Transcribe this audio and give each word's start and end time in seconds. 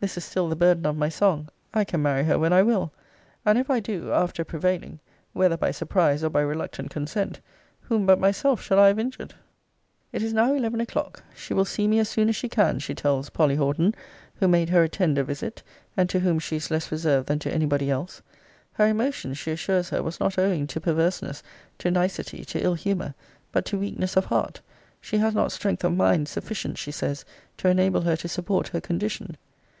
This 0.00 0.18
is 0.18 0.24
still 0.26 0.50
the 0.50 0.54
burden 0.56 0.84
of 0.84 0.98
my 0.98 1.08
song, 1.08 1.48
I 1.72 1.84
can 1.84 2.02
marry 2.02 2.24
her 2.24 2.38
when 2.38 2.52
I 2.52 2.60
will. 2.62 2.92
And 3.46 3.56
if 3.56 3.70
I 3.70 3.80
do, 3.80 4.12
after 4.12 4.44
prevailing 4.44 5.00
(whether 5.32 5.56
by 5.56 5.70
surprise, 5.70 6.22
or 6.22 6.28
by 6.28 6.42
reluctant 6.42 6.90
consent) 6.90 7.40
whom 7.80 8.04
but 8.04 8.20
myself 8.20 8.60
shall 8.60 8.78
I 8.78 8.88
have 8.88 8.98
injured? 8.98 9.32
It 10.12 10.22
is 10.22 10.34
now 10.34 10.52
eleven 10.52 10.82
o'clock. 10.82 11.22
She 11.34 11.54
will 11.54 11.64
see 11.64 11.88
me 11.88 11.98
as 12.00 12.10
soon 12.10 12.28
as 12.28 12.36
she 12.36 12.50
can, 12.50 12.80
she 12.80 12.94
tells 12.94 13.30
Polly 13.30 13.56
Horton, 13.56 13.94
who 14.34 14.46
made 14.46 14.68
her 14.68 14.82
a 14.82 14.90
tender 14.90 15.22
visit, 15.22 15.62
and 15.96 16.06
to 16.10 16.20
whom 16.20 16.38
she 16.38 16.56
is 16.56 16.70
less 16.70 16.92
reserved 16.92 17.26
than 17.28 17.38
to 17.38 17.50
any 17.54 17.64
body 17.64 17.90
else. 17.90 18.20
Her 18.74 18.86
emotion, 18.88 19.32
she 19.32 19.52
assures 19.52 19.88
her, 19.88 20.02
was 20.02 20.20
not 20.20 20.38
owing 20.38 20.66
to 20.66 20.82
perverseness, 20.82 21.42
to 21.78 21.90
nicety, 21.90 22.44
to 22.44 22.62
ill 22.62 22.74
humour; 22.74 23.14
but 23.52 23.64
to 23.64 23.78
weakness 23.78 24.18
of 24.18 24.26
heart. 24.26 24.60
She 25.00 25.16
has 25.16 25.32
not 25.34 25.50
strength 25.50 25.82
of 25.82 25.96
mind 25.96 26.28
sufficient, 26.28 26.76
she 26.76 26.90
says, 26.92 27.24
to 27.56 27.68
enable 27.70 28.02
her 28.02 28.16
to 28.16 28.28
support 28.28 28.68
her 28.68 28.82
condition. 28.82 29.38